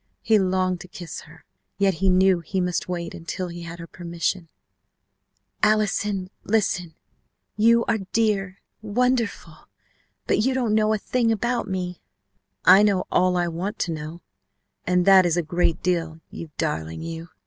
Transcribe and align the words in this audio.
He 0.23 0.39
longed 0.39 0.79
to 0.81 0.87
kiss 0.87 1.21
her, 1.29 1.45
yet 1.77 2.01
knew 2.01 2.39
he 2.39 2.59
must 2.59 2.89
wait 2.89 3.13
until 3.13 3.49
he 3.49 3.61
had 3.61 3.77
her 3.77 3.85
permission 3.85 4.49
"Allison! 5.61 6.31
Listen! 6.43 6.95
You 7.55 7.85
are 7.85 7.99
dear 8.11 8.57
wonderful 8.81 9.67
but 10.25 10.39
you 10.39 10.55
don't 10.55 10.73
know 10.73 10.91
a 10.91 10.97
thing 10.97 11.31
about 11.31 11.67
me!" 11.67 12.01
"I 12.65 12.81
know 12.81 13.05
all 13.11 13.37
I 13.37 13.47
want 13.47 13.77
to 13.77 13.91
know, 13.93 14.23
and 14.87 15.05
that 15.05 15.23
is 15.23 15.37
a 15.37 15.43
great 15.43 15.83
deal, 15.83 16.19
you 16.31 16.49
darling, 16.57 17.03
you!" 17.03 17.29